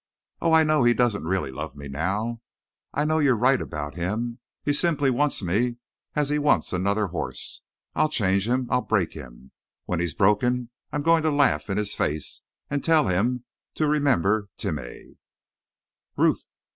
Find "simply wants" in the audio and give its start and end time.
4.73-5.43